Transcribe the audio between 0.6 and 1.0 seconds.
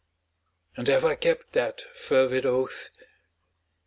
And